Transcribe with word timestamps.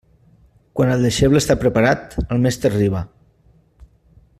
Quan 0.79 0.93
el 0.93 1.05
deixeble 1.07 1.41
està 1.43 1.57
preparat, 1.65 2.19
el 2.27 2.43
mestre 2.47 2.73
arriba. 2.77 3.05